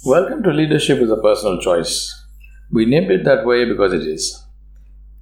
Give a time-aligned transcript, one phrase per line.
[0.00, 2.24] Welcome to Leadership is a Personal Choice.
[2.72, 4.44] We named it that way because it is.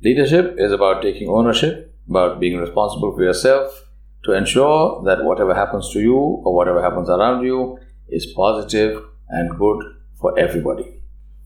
[0.03, 3.91] Leadership is about taking ownership, about being responsible for yourself,
[4.25, 9.59] to ensure that whatever happens to you or whatever happens around you is positive and
[9.59, 9.85] good
[10.19, 11.03] for everybody.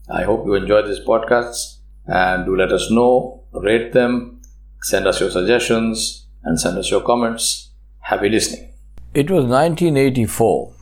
[0.08, 4.42] I hope you enjoy these podcasts and do let us know, rate them,
[4.82, 7.70] send us your suggestions, and send us your comments.
[7.98, 8.72] Happy listening.
[9.12, 10.73] It was 1984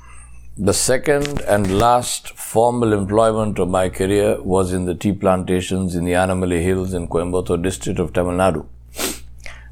[0.59, 6.05] the second and last formal employment of my career was in the tea plantations in
[6.05, 8.67] the Annamalai Hills in Coimbatore district of Tamil Nadu.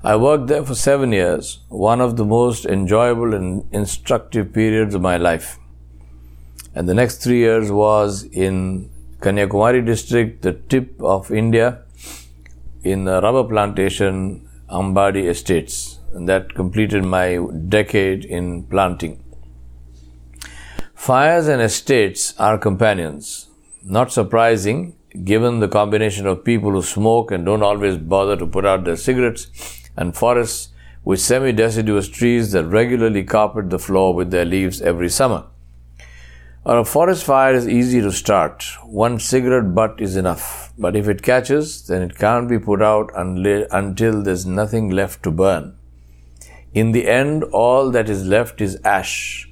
[0.02, 5.02] I worked there for seven years, one of the most enjoyable and instructive periods of
[5.02, 5.58] my life.
[6.74, 11.82] And the next three years was in Kanyakumari district, the tip of India,
[12.82, 15.98] in the rubber plantation Ambadi Estates.
[16.14, 19.22] And that completed my decade in planting.
[21.00, 23.48] Fires and estates are companions.
[23.82, 28.66] Not surprising, given the combination of people who smoke and don't always bother to put
[28.66, 29.46] out their cigarettes,
[29.96, 35.08] and forests with semi deciduous trees that regularly carpet the floor with their leaves every
[35.08, 35.46] summer.
[36.66, 38.62] a forest fire is easy to start.
[38.84, 40.70] One cigarette butt is enough.
[40.76, 45.30] But if it catches, then it can't be put out until there's nothing left to
[45.30, 45.76] burn.
[46.74, 49.49] In the end, all that is left is ash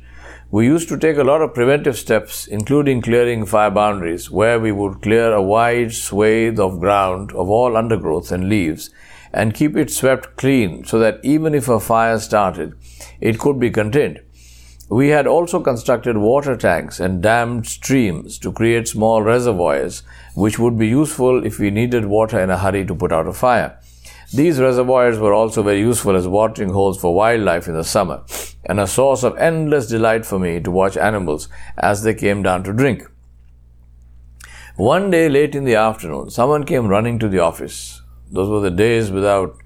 [0.50, 4.72] we used to take a lot of preventive steps, including clearing fire boundaries, where we
[4.72, 8.88] would clear a wide swathe of ground of all undergrowth and leaves
[9.30, 12.72] and keep it swept clean so that even if a fire started,
[13.20, 14.20] it could be contained.
[14.88, 20.02] We had also constructed water tanks and dammed streams to create small reservoirs,
[20.34, 23.34] which would be useful if we needed water in a hurry to put out a
[23.34, 23.78] fire.
[24.32, 28.24] These reservoirs were also very useful as watering holes for wildlife in the summer,
[28.66, 31.48] and a source of endless delight for me to watch animals
[31.78, 33.04] as they came down to drink.
[34.76, 38.02] One day late in the afternoon, someone came running to the office.
[38.30, 39.56] Those were the days without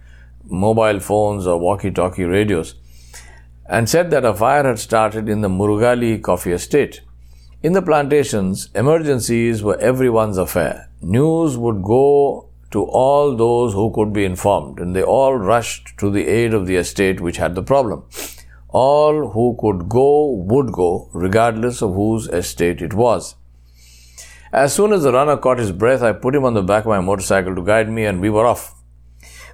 [0.45, 2.77] mobile phones or walkie talkie radios,
[3.67, 7.01] and said that a fire had started in the Murugali coffee estate.
[7.65, 10.89] In the plantations, emergencies were everyone's affair.
[11.01, 16.11] News would go to all those who could be informed, and they all rushed to
[16.11, 18.05] the aid of the estate which had the problem.
[18.69, 23.35] All who could go would go, regardless of whose estate it was.
[24.53, 26.89] As soon as the runner caught his breath, I put him on the back of
[26.89, 28.75] my motorcycle to guide me, and we were off.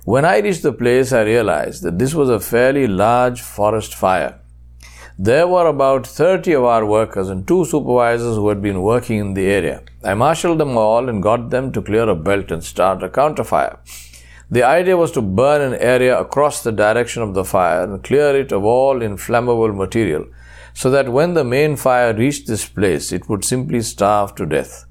[0.04, 4.40] When I reached the place, I realized that this was a fairly large forest fire.
[5.20, 9.34] There were about 30 of our workers and two supervisors who had been working in
[9.34, 9.82] the area.
[10.04, 13.78] I marshaled them all and got them to clear a belt and start a counterfire.
[14.48, 18.36] The idea was to burn an area across the direction of the fire and clear
[18.36, 20.24] it of all inflammable material
[20.72, 24.84] so that when the main fire reached this place, it would simply starve to death.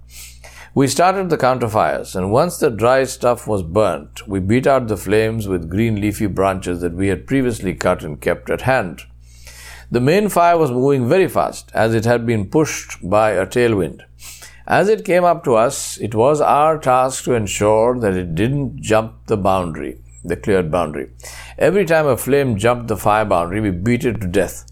[0.76, 4.98] We started the counterfires, and once the dry stuff was burnt, we beat out the
[4.98, 9.04] flames with green leafy branches that we had previously cut and kept at hand.
[9.90, 14.02] The main fire was moving very fast as it had been pushed by a tailwind.
[14.68, 18.81] As it came up to us, it was our task to ensure that it didn't
[18.81, 21.12] jump the boundary, the cleared boundary.
[21.58, 24.66] Every time a flame jumped the fire boundary, we beat it to death.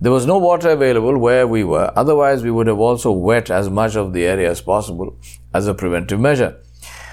[0.00, 3.70] There was no water available where we were, otherwise, we would have also wet as
[3.70, 5.16] much of the area as possible
[5.54, 6.56] as a preventive measure.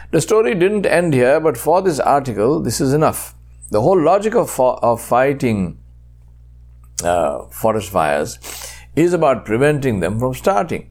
[0.10, 3.36] The story didn't end here, but for this article, this is enough.
[3.70, 5.78] The whole logic of, of fighting
[7.04, 8.40] uh, forest fires
[8.96, 10.90] is about preventing them from starting.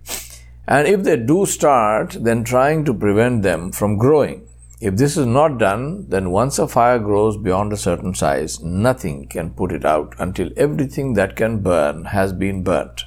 [0.66, 4.48] And if they do start, then trying to prevent them from growing.
[4.80, 9.28] If this is not done, then once a fire grows beyond a certain size, nothing
[9.28, 13.04] can put it out until everything that can burn has been burnt.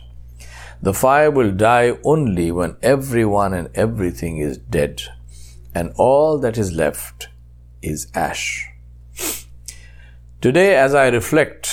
[0.81, 5.01] The fire will die only when everyone and everything is dead,
[5.73, 7.29] and all that is left
[7.81, 8.69] is ash.
[10.39, 11.66] Today, as I reflect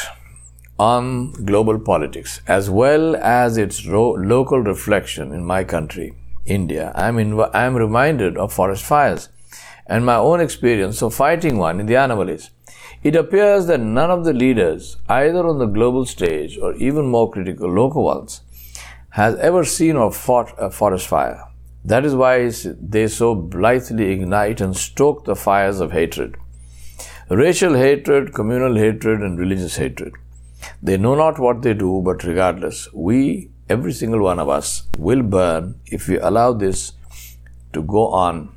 [0.85, 6.15] on global politics as well as its ro- local reflection in my country,
[6.45, 9.29] India, I'm, inv- reminded of forest fires
[9.87, 12.51] and my own experience of fighting one in the Annamalais.
[13.03, 17.31] It appears that none of the leaders, either on the global stage or even more
[17.31, 18.41] critical, local ones,
[19.11, 21.45] has ever seen or fought a forest fire.
[21.85, 22.51] That is why
[22.95, 26.37] they so blithely ignite and stoke the fires of hatred.
[27.31, 30.15] Racial hatred, communal hatred, and religious hatred.
[30.83, 35.23] They know not what they do, but regardless, we, every single one of us, will
[35.23, 36.93] burn if we allow this
[37.73, 38.55] to go on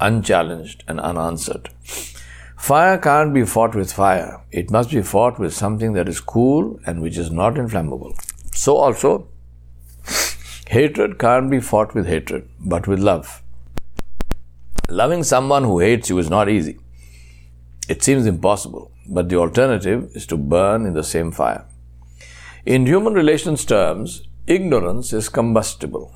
[0.00, 1.70] unchallenged and unanswered.
[2.56, 4.42] Fire can't be fought with fire.
[4.50, 8.16] It must be fought with something that is cool and which is not inflammable.
[8.52, 9.28] So also,
[10.68, 13.42] Hatred can't be fought with hatred, but with love.
[14.88, 16.78] Loving someone who hates you is not easy.
[17.88, 21.64] It seems impossible, but the alternative is to burn in the same fire.
[22.64, 26.14] In human relations terms, ignorance is combustible.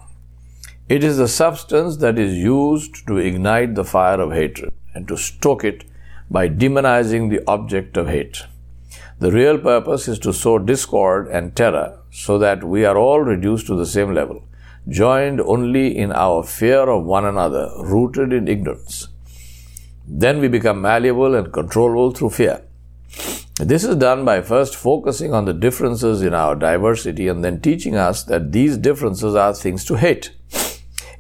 [0.88, 5.16] It is the substance that is used to ignite the fire of hatred and to
[5.16, 5.84] stoke it
[6.30, 8.42] by demonizing the object of hate.
[9.18, 13.66] The real purpose is to sow discord and terror so that we are all reduced
[13.66, 14.44] to the same level,
[14.88, 19.08] joined only in our fear of one another, rooted in ignorance.
[20.06, 22.62] Then we become malleable and controllable through fear.
[23.58, 27.96] This is done by first focusing on the differences in our diversity and then teaching
[27.96, 30.32] us that these differences are things to hate.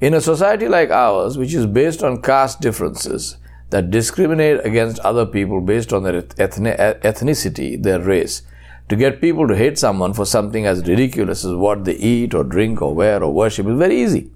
[0.00, 3.36] In a society like ours, which is based on caste differences
[3.70, 8.42] that discriminate against other people based on their ethnicity, their race,
[8.88, 12.44] to get people to hate someone for something as ridiculous as what they eat or
[12.44, 14.30] drink or wear or worship is very easy.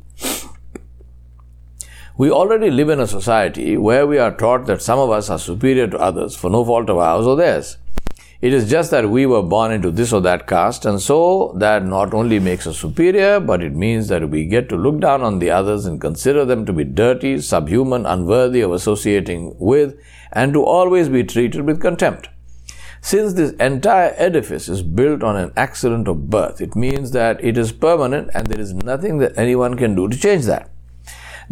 [2.23, 5.41] We already live in a society where we are taught that some of us are
[5.41, 7.79] superior to others for no fault of ours or theirs.
[8.41, 11.85] It is just that we were born into this or that caste, and so that
[11.85, 15.41] not only makes us superior, but it means that we get to look down on
[15.41, 19.99] the others and consider them to be dirty, subhuman, unworthy of associating with,
[20.33, 22.29] and to always be treated with contempt.
[23.01, 27.59] Since this entire edifice is built on an accident of birth, it means that it
[27.59, 30.72] is permanent and there is nothing that anyone can do to change that.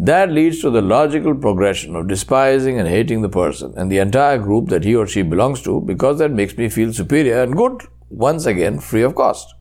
[0.01, 4.39] That leads to the logical progression of despising and hating the person and the entire
[4.39, 7.83] group that he or she belongs to because that makes me feel superior and good,
[8.09, 9.53] once again, free of cost.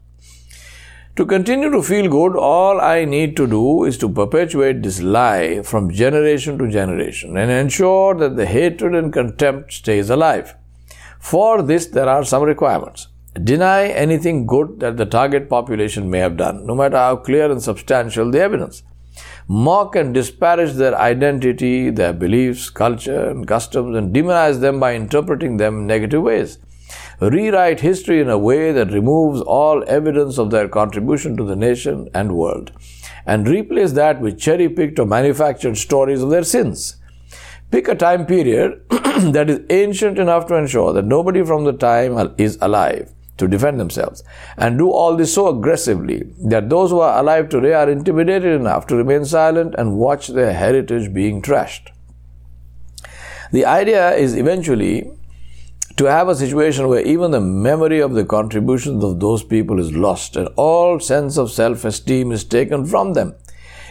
[1.17, 5.61] To continue to feel good, all I need to do is to perpetuate this lie
[5.61, 10.55] from generation to generation and ensure that the hatred and contempt stays alive.
[11.19, 13.09] For this, there are some requirements.
[13.45, 17.63] Deny anything good that the target population may have done, no matter how clear and
[17.63, 18.83] substantial the evidence
[19.51, 25.57] mock and disparage their identity, their beliefs, culture, and customs, and demonize them by interpreting
[25.57, 26.59] them in negative ways.
[27.21, 32.09] Rewrite history in a way that removes all evidence of their contribution to the nation
[32.15, 32.71] and world,
[33.27, 36.97] and replace that with cherry picked or manufactured stories of their sins.
[37.73, 42.35] Pick a time period that is ancient enough to ensure that nobody from the time
[42.39, 44.23] is alive to defend themselves
[44.57, 48.87] and do all this so aggressively that those who are alive today are intimidated enough
[48.87, 51.89] to remain silent and watch their heritage being trashed.
[53.53, 55.11] The idea is eventually
[55.97, 59.93] to have a situation where even the memory of the contributions of those people is
[59.93, 63.35] lost and all sense of self esteem is taken from them.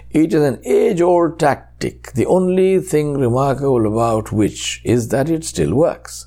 [0.09, 5.43] It is an age old tactic, the only thing remarkable about which is that it
[5.43, 6.25] still works.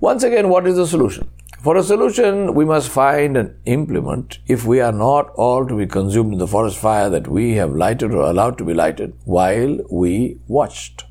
[0.00, 1.30] Once again, what is the solution?
[1.68, 5.86] For a solution, we must find and implement if we are not all to be
[5.86, 9.78] consumed in the forest fire that we have lighted or allowed to be lighted while
[9.90, 11.04] we watched.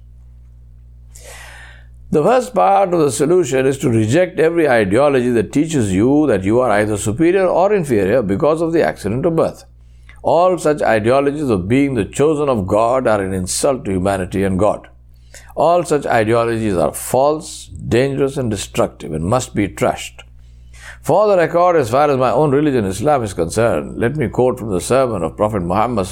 [2.10, 6.44] The first part of the solution is to reject every ideology that teaches you that
[6.44, 9.64] you are either superior or inferior because of the accident of birth.
[10.24, 14.58] All such ideologies of being the chosen of God are an insult to humanity and
[14.58, 14.90] God.
[15.56, 20.24] All such ideologies are false, dangerous, and destructive and must be trashed.
[21.08, 24.60] For the record, as far as my own religion, Islam, is concerned, let me quote
[24.60, 26.06] from the sermon of Prophet Muhammad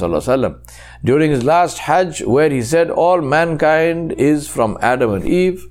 [1.03, 5.65] during his last Hajj, where he said, All mankind is from Adam and Eve.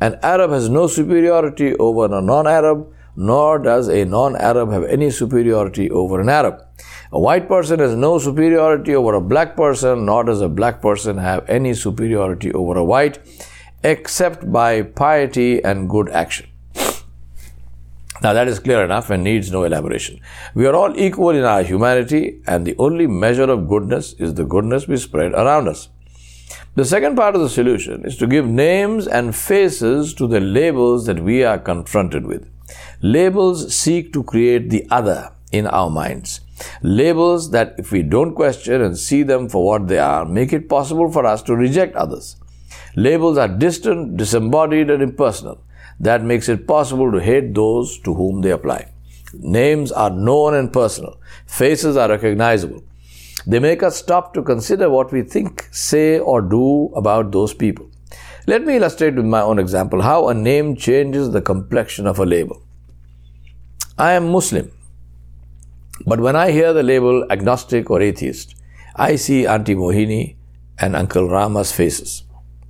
[0.00, 4.84] An Arab has no superiority over a non Arab, nor does a non Arab have
[4.84, 6.62] any superiority over an Arab.
[7.12, 11.18] A white person has no superiority over a black person, nor does a black person
[11.18, 13.18] have any superiority over a white,
[13.84, 16.49] except by piety and good action.
[18.22, 20.20] Now that is clear enough and needs no elaboration.
[20.54, 24.44] We are all equal in our humanity and the only measure of goodness is the
[24.44, 25.88] goodness we spread around us.
[26.74, 31.06] The second part of the solution is to give names and faces to the labels
[31.06, 32.46] that we are confronted with.
[33.00, 36.40] Labels seek to create the other in our minds.
[36.82, 40.68] Labels that, if we don't question and see them for what they are, make it
[40.68, 42.36] possible for us to reject others.
[42.94, 45.62] Labels are distant, disembodied, and impersonal
[46.00, 48.90] that makes it possible to hate those to whom they apply.
[49.34, 51.20] Names are known and personal.
[51.46, 52.82] Faces are recognizable.
[53.46, 57.88] They make us stop to consider what we think, say, or do about those people.
[58.46, 62.26] Let me illustrate with my own example how a name changes the complexion of a
[62.26, 62.62] label.
[63.98, 64.72] I am Muslim,
[66.06, 68.54] but when I hear the label agnostic or atheist,
[68.96, 70.36] I see Auntie Mohini
[70.78, 72.24] and Uncle Rama's faces.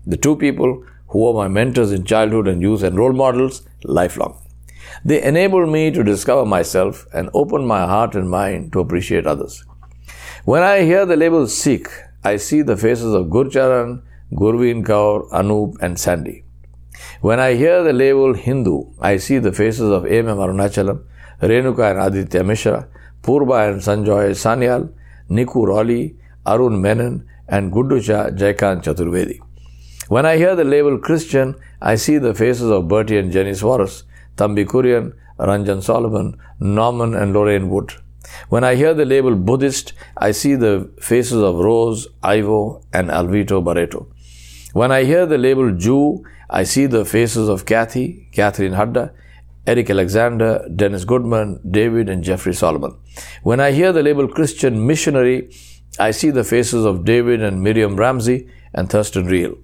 [0.06, 4.40] The two people who were my mentors in childhood and youth and role models lifelong.
[5.04, 9.64] They enabled me to discover myself and open my heart and mind to appreciate others.
[10.44, 11.88] When I hear the label Sikh,
[12.24, 14.02] I see the faces of Gurcharan,
[14.32, 16.44] Gurveen Kaur, Anup, and Sandy.
[17.20, 20.26] When I hear the label Hindu, I see the faces of A.M.
[20.26, 21.04] Arunachalam,
[21.40, 22.88] Renuka and Aditya Mishra,
[23.22, 24.92] Purba and Sanjoy Sanyal,
[25.30, 29.40] Niku Raleigh, Arun Menon, and Gudducha Jaikant Chaturvedi.
[30.10, 34.02] When I hear the label Christian, I see the faces of Bertie and Jenny Suarez,
[34.36, 37.92] Thambi Kurian, Ranjan Solomon, Norman and Lorraine Wood.
[38.48, 43.62] When I hear the label Buddhist, I see the faces of Rose, Ivo, and Alvito
[43.62, 44.08] Barreto.
[44.72, 49.12] When I hear the label Jew, I see the faces of Kathy, Catherine Hadda,
[49.64, 52.98] Eric Alexander, Dennis Goodman, David, and Jeffrey Solomon.
[53.44, 55.52] When I hear the label Christian missionary,
[56.00, 59.56] I see the faces of David and Miriam Ramsey and Thurston Reel.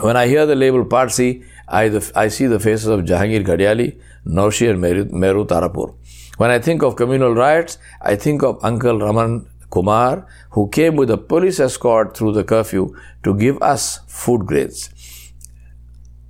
[0.00, 4.00] When I hear the label Parsi, I, the, I see the faces of Jahangir Gadiali,
[4.26, 5.94] Norshi, and Meru, Meru Tarapur.
[6.38, 11.10] When I think of communal riots, I think of Uncle Raman Kumar, who came with
[11.10, 14.88] a police escort through the curfew to give us food grains.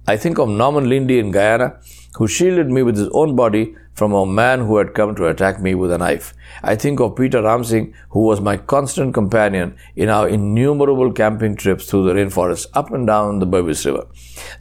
[0.09, 1.79] I think of Norman Lindy in Guyana,
[2.17, 5.61] who shielded me with his own body from a man who had come to attack
[5.61, 6.35] me with a knife.
[6.63, 11.87] I think of Peter Ramsing, who was my constant companion in our innumerable camping trips
[11.87, 14.07] through the rainforest up and down the Berbice River.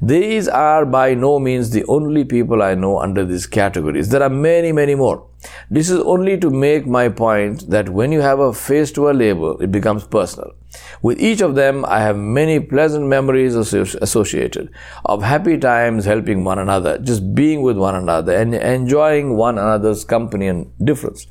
[0.01, 4.09] These are by no means the only people I know under these categories.
[4.09, 5.25] There are many, many more.
[5.69, 9.11] This is only to make my point that when you have a face to a
[9.11, 10.53] label, it becomes personal.
[11.01, 14.69] With each of them, I have many pleasant memories associated
[15.05, 20.05] of happy times helping one another, just being with one another and enjoying one another's
[20.05, 21.27] company and difference.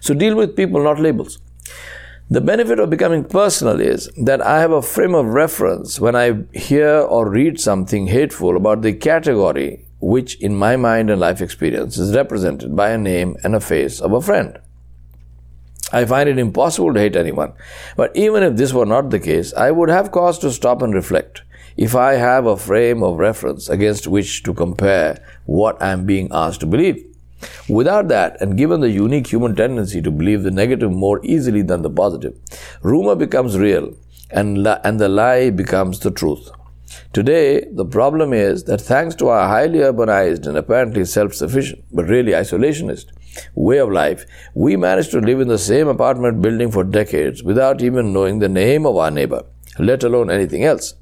[0.00, 1.38] So deal with people, not labels.
[2.30, 6.44] The benefit of becoming personal is that I have a frame of reference when I
[6.52, 11.98] hear or read something hateful about the category which, in my mind and life experience,
[11.98, 14.58] is represented by a name and a face of a friend.
[15.92, 17.52] I find it impossible to hate anyone.
[17.96, 20.94] But even if this were not the case, I would have cause to stop and
[20.94, 21.42] reflect
[21.76, 26.28] if I have a frame of reference against which to compare what I am being
[26.30, 27.06] asked to believe.
[27.68, 31.82] Without that, and given the unique human tendency to believe the negative more easily than
[31.82, 32.36] the positive,
[32.82, 33.94] rumor becomes real
[34.30, 36.50] and, la- and the lie becomes the truth.
[37.12, 42.08] Today, the problem is that thanks to our highly urbanized and apparently self sufficient, but
[42.08, 43.06] really isolationist,
[43.54, 47.82] way of life, we managed to live in the same apartment building for decades without
[47.82, 49.44] even knowing the name of our neighbor,
[49.78, 50.94] let alone anything else.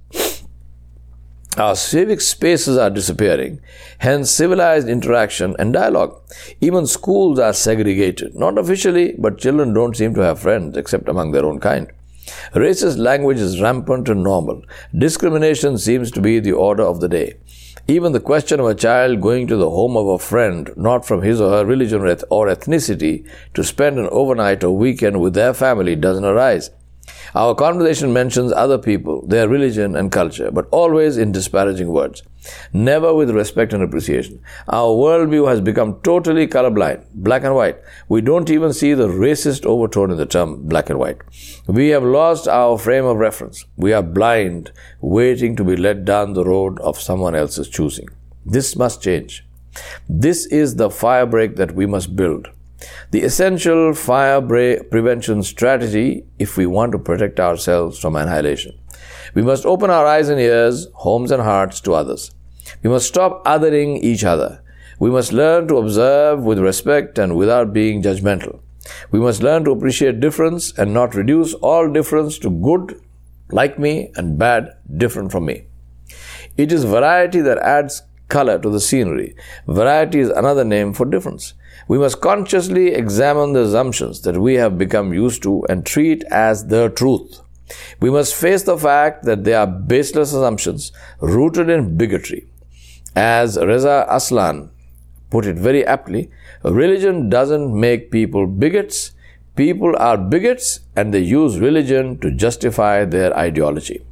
[1.57, 3.61] Our civic spaces are disappearing,
[3.99, 6.21] hence civilized interaction and dialogue.
[6.61, 11.33] Even schools are segregated, not officially, but children don't seem to have friends except among
[11.33, 11.91] their own kind.
[12.55, 14.63] Racist language is rampant and normal.
[14.97, 17.35] Discrimination seems to be the order of the day.
[17.87, 21.23] Even the question of a child going to the home of a friend, not from
[21.23, 25.97] his or her religion or ethnicity, to spend an overnight or weekend with their family
[25.97, 26.71] doesn't arise.
[27.35, 32.23] Our conversation mentions other people, their religion and culture, but always in disparaging words,
[32.73, 34.41] never with respect and appreciation.
[34.69, 37.79] Our worldview has become totally colorblind, black and white.
[38.09, 41.19] We don't even see the racist overtone in the term black and white.
[41.67, 43.65] We have lost our frame of reference.
[43.77, 48.09] We are blind, waiting to be led down the road of someone else's choosing.
[48.45, 49.45] This must change.
[50.09, 52.49] This is the firebreak that we must build.
[53.11, 58.79] The essential fire prevention strategy if we want to protect ourselves from annihilation.
[59.35, 62.31] We must open our eyes and ears, homes and hearts to others.
[62.83, 64.63] We must stop othering each other.
[64.99, 68.61] We must learn to observe with respect and without being judgmental.
[69.11, 73.01] We must learn to appreciate difference and not reduce all difference to good,
[73.51, 75.67] like me, and bad, different from me.
[76.57, 79.35] It is variety that adds color to the scenery.
[79.67, 81.55] Variety is another name for difference.
[81.87, 86.67] We must consciously examine the assumptions that we have become used to and treat as
[86.67, 87.41] the truth.
[88.01, 92.47] We must face the fact that they are baseless assumptions rooted in bigotry.
[93.15, 94.71] As Reza Aslan
[95.31, 96.31] put it very aptly,
[96.63, 99.13] religion doesn't make people bigots.
[99.57, 104.03] People are bigots and they use religion to justify their ideology.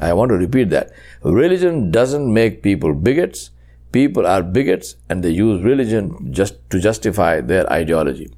[0.00, 0.90] I want to repeat that.
[1.22, 3.50] Religion doesn't make people bigots
[3.92, 8.30] people are bigots and they use religion just to justify their ideology.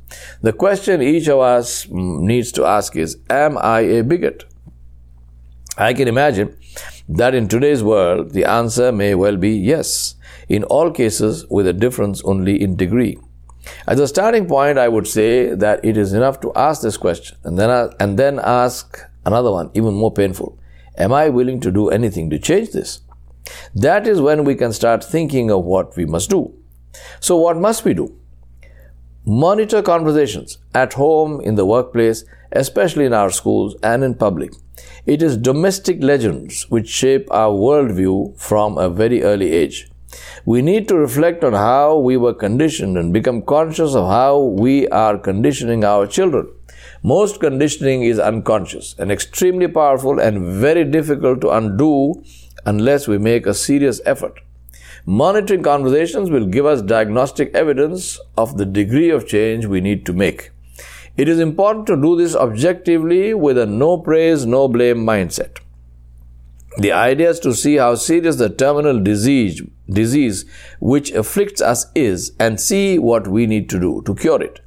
[0.42, 4.44] The question each of us mm, needs to ask is, am I a bigot?
[5.80, 6.56] I can imagine
[7.08, 10.14] that in today's world, the answer may well be yes,
[10.46, 13.16] in all cases with a difference only in degree.
[13.86, 17.38] As a starting point, I would say that it is enough to ask this question
[17.44, 20.58] and then, and then ask another one, even more painful.
[20.98, 23.00] Am I willing to do anything to change this?
[23.74, 26.52] That is when we can start thinking of what we must do.
[27.20, 28.19] So, what must we do?
[29.26, 34.50] Monitor conversations at home, in the workplace, especially in our schools and in public.
[35.04, 39.90] It is domestic legends which shape our worldview from a very early age.
[40.46, 44.88] We need to reflect on how we were conditioned and become conscious of how we
[44.88, 46.48] are conditioning our children.
[47.02, 52.24] Most conditioning is unconscious and extremely powerful and very difficult to undo
[52.64, 54.40] unless we make a serious effort.
[55.06, 60.12] Monitoring conversations will give us diagnostic evidence of the degree of change we need to
[60.12, 60.50] make.
[61.16, 65.58] It is important to do this objectively with a no praise, no blame mindset.
[66.78, 70.44] The idea is to see how serious the terminal disease, disease
[70.80, 74.60] which afflicts us is and see what we need to do to cure it.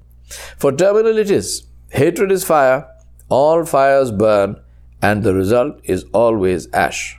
[0.58, 1.66] For terminal it is.
[1.92, 2.88] Hatred is fire,
[3.30, 4.60] all fires burn,
[5.02, 7.18] and the result is always ash.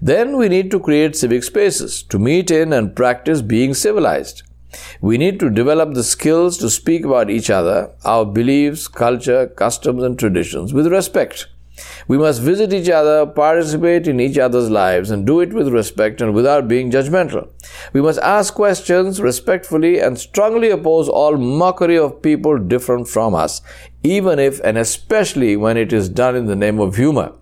[0.00, 4.42] Then we need to create civic spaces to meet in and practice being civilized.
[5.00, 10.02] We need to develop the skills to speak about each other, our beliefs, culture, customs,
[10.02, 11.48] and traditions with respect.
[12.08, 16.20] We must visit each other, participate in each other's lives, and do it with respect
[16.20, 17.48] and without being judgmental.
[17.92, 23.62] We must ask questions respectfully and strongly oppose all mockery of people different from us,
[24.02, 27.32] even if and especially when it is done in the name of humor.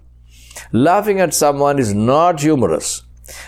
[0.72, 3.02] Laughing at someone is not humorous.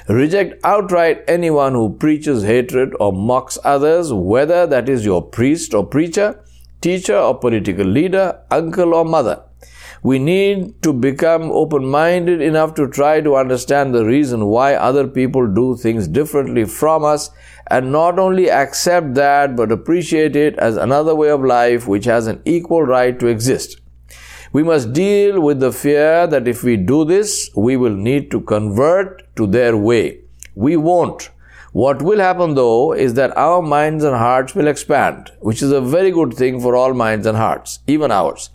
[0.08, 5.86] Reject outright anyone who preaches hatred or mocks others, whether that is your priest or
[5.86, 6.42] preacher,
[6.80, 9.42] teacher or political leader, uncle or mother.
[10.02, 15.06] We need to become open minded enough to try to understand the reason why other
[15.06, 17.30] people do things differently from us
[17.70, 22.26] and not only accept that but appreciate it as another way of life which has
[22.26, 23.78] an equal right to exist.
[24.52, 28.40] We must deal with the fear that if we do this, we will need to
[28.40, 30.22] convert to their way.
[30.56, 31.30] We won't.
[31.72, 35.80] What will happen though is that our minds and hearts will expand, which is a
[35.80, 38.50] very good thing for all minds and hearts, even ours.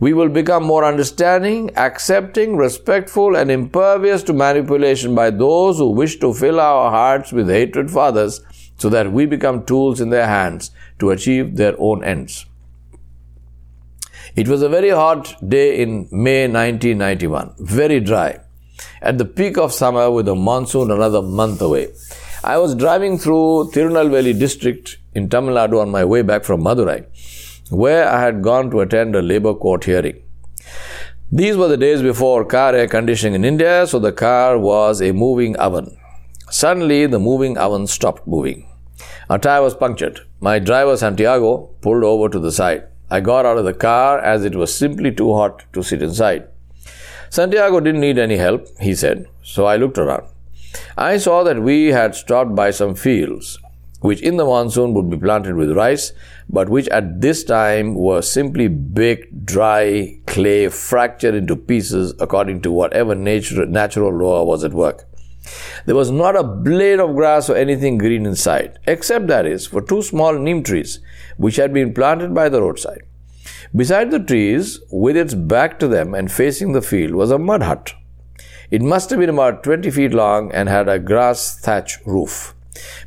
[0.00, 6.18] We will become more understanding, accepting, respectful, and impervious to manipulation by those who wish
[6.20, 8.40] to fill our hearts with hatred for others
[8.78, 12.46] so that we become tools in their hands to achieve their own ends.
[14.40, 18.38] It was a very hot day in May 1991, very dry,
[19.02, 21.88] at the peak of summer with the monsoon another month away.
[22.44, 27.00] I was driving through Tirunelveli district in Tamil Nadu on my way back from Madurai,
[27.70, 30.22] where I had gone to attend a labor court hearing.
[31.32, 35.10] These were the days before car air conditioning in India, so the car was a
[35.10, 35.96] moving oven.
[36.48, 38.70] Suddenly, the moving oven stopped moving.
[39.28, 40.20] A tire was punctured.
[40.38, 42.84] My driver, Santiago, pulled over to the side.
[43.10, 46.48] I got out of the car as it was simply too hot to sit inside.
[47.30, 50.26] Santiago didn't need any help, he said, so I looked around.
[50.96, 53.58] I saw that we had stopped by some fields,
[54.00, 56.12] which in the monsoon would be planted with rice,
[56.48, 62.72] but which at this time were simply baked, dry clay fractured into pieces according to
[62.72, 65.04] whatever nature, natural law was at work.
[65.86, 69.66] There was not a blade of grass or anything green in sight, except that is
[69.66, 71.00] for two small neem trees
[71.38, 73.02] which had been planted by the roadside.
[73.74, 77.62] Beside the trees, with its back to them and facing the field, was a mud
[77.62, 77.94] hut.
[78.70, 82.54] It must have been about 20 feet long and had a grass thatch roof.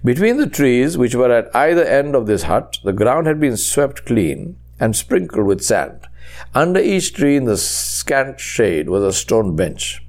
[0.04, 3.58] Between the trees, which were at either end of this hut, the ground had been
[3.58, 6.08] swept clean and sprinkled with sand.
[6.56, 10.04] Under each tree, in the scant shade, was a stone bench.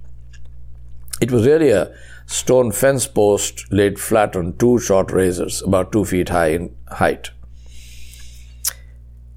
[1.20, 1.94] It was really a
[2.26, 7.30] stone fence post laid flat on two short razors, about two feet high in height.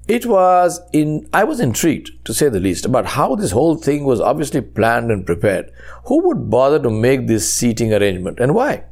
[0.08, 4.04] It was in, I was intrigued, to say the least, about how this whole thing
[4.04, 5.72] was obviously planned and prepared.
[6.04, 8.84] Who would bother to make this seating arrangement and why?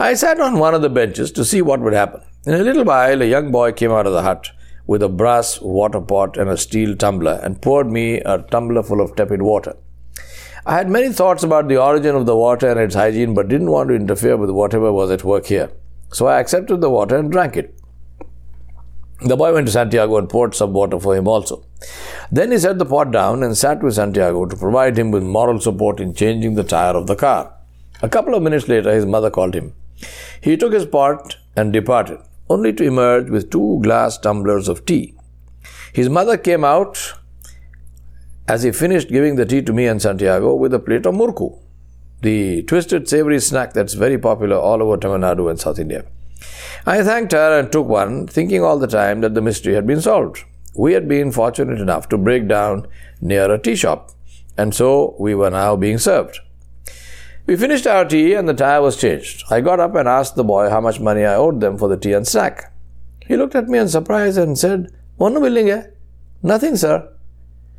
[0.00, 2.22] I sat on one of the benches to see what would happen.
[2.44, 4.50] In a little while, a young boy came out of the hut
[4.86, 9.00] with a brass water pot and a steel tumbler and poured me a tumbler full
[9.00, 9.76] of tepid water.
[10.64, 13.70] I had many thoughts about the origin of the water and its hygiene, but didn't
[13.70, 15.70] want to interfere with whatever was at work here.
[16.12, 17.78] So I accepted the water and drank it.
[19.20, 21.64] The boy went to Santiago and poured some water for him also.
[22.30, 25.58] Then he set the pot down and sat with Santiago to provide him with moral
[25.58, 27.52] support in changing the tire of the car.
[28.02, 29.72] A couple of minutes later, his mother called him.
[30.42, 32.18] He took his pot and departed,
[32.50, 35.14] only to emerge with two glass tumblers of tea.
[35.94, 37.14] His mother came out
[38.46, 41.58] as he finished giving the tea to me and Santiago with a plate of murku,
[42.20, 46.04] the twisted savory snack that's very popular all over Tamil Nadu and South India.
[46.88, 50.00] I thanked her and took one, thinking all the time that the mystery had been
[50.00, 50.44] solved.
[50.76, 52.86] We had been fortunate enough to break down
[53.20, 54.12] near a tea shop,
[54.56, 56.38] and so we were now being served.
[57.46, 59.44] We finished our tea and the tire was changed.
[59.50, 61.96] I got up and asked the boy how much money I owed them for the
[61.96, 62.72] tea and snack.
[63.26, 65.86] He looked at me in surprise and said, One billing, eh?
[66.42, 67.08] Nothing, sir.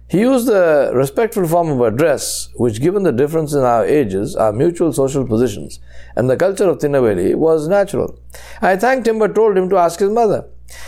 [0.10, 4.54] He used the respectful form of address, which, given the difference in our ages, our
[4.54, 5.82] mutual social positions,
[6.16, 8.18] and the culture of Tinnevelly, was natural.
[8.62, 10.46] I thanked him but told him to ask his mother.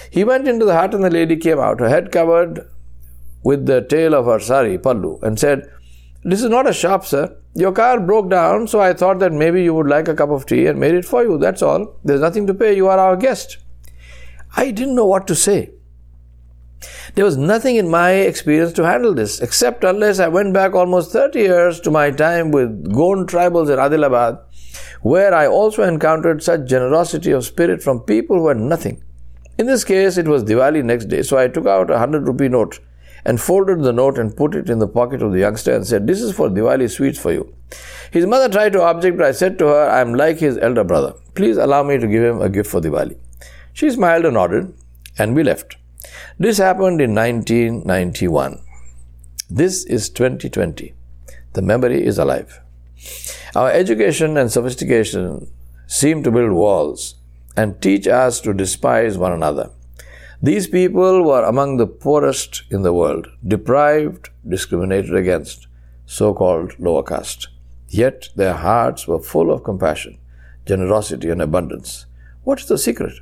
[0.10, 2.65] He went into the hut and the lady came out, her head covered
[3.43, 5.69] with the tail of her sari, pallu, and said,
[6.23, 7.36] This is not a shop, sir.
[7.55, 10.45] Your car broke down, so I thought that maybe you would like a cup of
[10.45, 11.38] tea and made it for you.
[11.38, 11.97] That's all.
[12.05, 12.73] There's nothing to pay.
[12.73, 13.58] You are our guest.
[14.55, 15.71] I didn't know what to say.
[17.15, 21.11] There was nothing in my experience to handle this, except unless I went back almost
[21.11, 24.39] 30 years to my time with Gond tribals in Adilabad,
[25.01, 29.03] where I also encountered such generosity of spirit from people who had nothing.
[29.57, 32.47] In this case, it was Diwali next day, so I took out a 100 rupee
[32.47, 32.79] note
[33.25, 36.07] and folded the note and put it in the pocket of the youngster and said,
[36.07, 37.53] This is for Diwali sweets for you.
[38.11, 40.83] His mother tried to object, but I said to her, I am like his elder
[40.83, 41.13] brother.
[41.35, 43.17] Please allow me to give him a gift for Diwali.
[43.73, 44.73] She smiled and nodded,
[45.17, 45.75] and we left.
[46.37, 48.61] This happened in 1991.
[49.49, 50.93] This is 2020.
[51.53, 52.61] The memory is alive.
[53.55, 55.51] Our education and sophistication
[55.87, 57.15] seem to build walls
[57.57, 59.71] and teach us to despise one another.
[60.41, 65.67] These people were among the poorest in the world, deprived, discriminated against,
[66.05, 67.49] so called lower caste.
[67.89, 70.19] Yet their hearts were full of compassion,
[70.65, 72.05] generosity, and abundance.
[72.43, 73.19] What is the secret?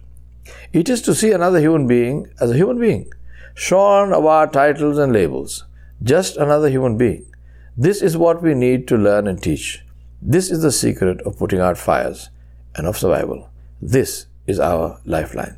[0.74, 3.12] It is to see another human being as a human being,
[3.54, 5.66] shorn of our titles and labels,
[6.04, 7.26] just another human being.
[7.76, 9.84] This is what we need to learn and teach.
[10.22, 12.30] This is the secret of putting out fires
[12.76, 13.50] and of survival.
[13.82, 15.58] This is our lifeline.